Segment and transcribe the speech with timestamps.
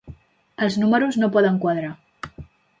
[0.67, 1.95] Els números no poden quadrar.